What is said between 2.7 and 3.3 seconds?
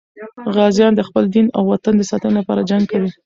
کوي.